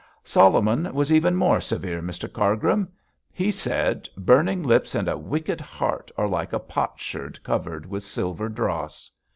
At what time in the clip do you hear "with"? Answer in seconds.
7.85-8.03